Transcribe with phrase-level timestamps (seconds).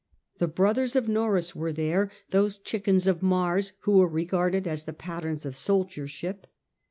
[0.39, 4.93] The brothers of Norreys were there, those Chickens of Mars who were regarded as the
[4.93, 6.47] patterns of soldiership.